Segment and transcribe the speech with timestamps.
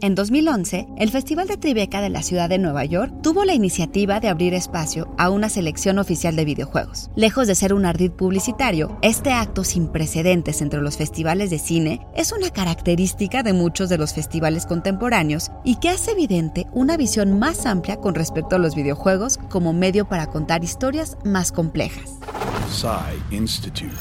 [0.00, 4.20] En 2011, el Festival de Tribeca de la ciudad de Nueva York tuvo la iniciativa
[4.20, 7.10] de abrir espacio a una selección oficial de videojuegos.
[7.14, 12.06] Lejos de ser un ardid publicitario, este acto sin precedentes entre los festivales de cine
[12.16, 17.38] es una característica de muchos de los festivales contemporáneos y que hace evidente una visión
[17.38, 22.18] más amplia con respecto a los videojuegos como medio para contar historias más complejas.
[23.30, 23.92] Institute.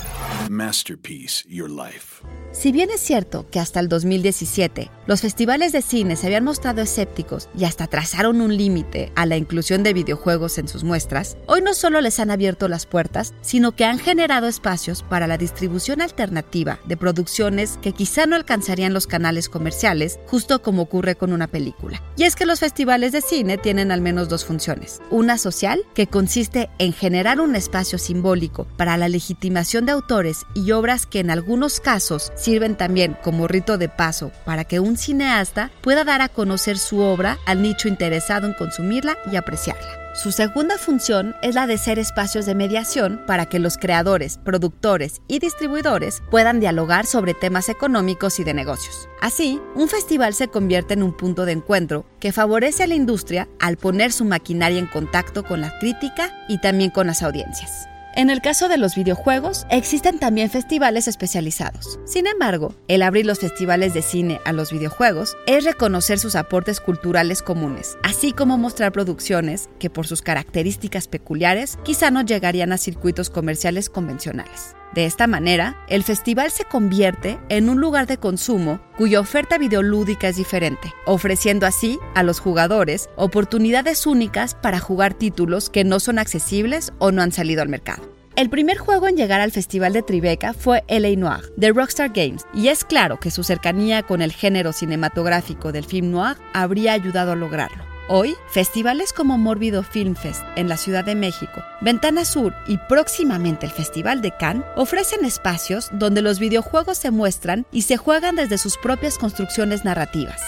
[0.50, 2.24] Masterpiece Your Life.
[2.54, 6.82] Si bien es cierto que hasta el 2017 los festivales de cine se habían mostrado
[6.82, 11.62] escépticos y hasta trazaron un límite a la inclusión de videojuegos en sus muestras, hoy
[11.62, 16.02] no solo les han abierto las puertas, sino que han generado espacios para la distribución
[16.02, 21.48] alternativa de producciones que quizá no alcanzarían los canales comerciales, justo como ocurre con una
[21.48, 22.04] película.
[22.18, 25.02] Y es que los festivales de cine tienen al menos dos funciones.
[25.10, 30.72] Una social, que consiste en generar un espacio simbólico para la legitimación de autores y
[30.72, 35.72] obras que en algunos casos sirven también como rito de paso para que un cineasta
[35.82, 40.02] pueda dar a conocer su obra al nicho interesado en consumirla y apreciarla.
[40.14, 45.22] Su segunda función es la de ser espacios de mediación para que los creadores, productores
[45.30, 49.08] y distribuidores puedan dialogar sobre temas económicos y de negocios.
[49.22, 53.48] Así, un festival se convierte en un punto de encuentro que favorece a la industria
[53.62, 57.88] al poner su maquinaria en contacto con la crítica y también con las audiencias.
[58.14, 61.98] En el caso de los videojuegos, existen también festivales especializados.
[62.06, 66.82] Sin embargo, el abrir los festivales de cine a los videojuegos es reconocer sus aportes
[66.82, 72.78] culturales comunes, así como mostrar producciones que por sus características peculiares quizá no llegarían a
[72.78, 74.76] circuitos comerciales convencionales.
[74.94, 80.28] De esta manera, el festival se convierte en un lugar de consumo cuya oferta videolúdica
[80.28, 86.20] es diferente, ofreciendo así a los jugadores oportunidades únicas para jugar títulos que no son
[86.20, 88.12] accesibles o no han salido al mercado.
[88.36, 92.46] El primer juego en llegar al Festival de Tribeca fue LA Noir, de Rockstar Games,
[92.54, 97.34] y es claro que su cercanía con el género cinematográfico del film noir habría ayudado
[97.34, 97.91] a lograrlo.
[98.08, 103.68] Hoy, festivales como Mórbido Film Fest en la Ciudad de México, Ventana Sur y próximamente
[103.68, 108.58] el Festival de Cannes ofrecen espacios donde los videojuegos se muestran y se juegan desde
[108.58, 110.42] sus propias construcciones narrativas.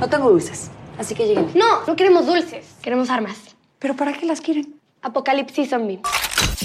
[0.00, 1.50] No tengo dulces, así que lleguen.
[1.54, 3.38] No, no queremos dulces, queremos armas.
[3.78, 4.74] ¿Pero para qué las quieren?
[5.02, 6.00] Apocalipsis Zombie.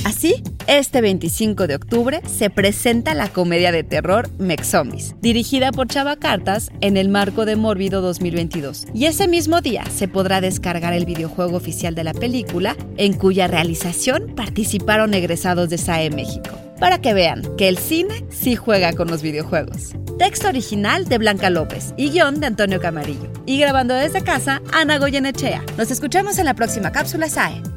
[0.05, 5.87] Así, este 25 de octubre se presenta la comedia de terror Mex Zombies, dirigida por
[5.87, 8.85] Chava Cartas en el marco de Mórbido 2022.
[8.93, 13.47] Y ese mismo día se podrá descargar el videojuego oficial de la película, en cuya
[13.47, 16.51] realización participaron egresados de SAE México.
[16.79, 19.95] Para que vean que el cine sí juega con los videojuegos.
[20.19, 23.31] Texto original de Blanca López y guion de Antonio Camarillo.
[23.47, 25.63] Y grabando desde casa, Ana Goyenechea.
[25.77, 27.74] Nos escuchamos en la próxima cápsula SAE.